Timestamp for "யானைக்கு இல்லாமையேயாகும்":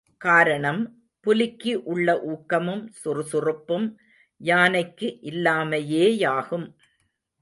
4.37-6.73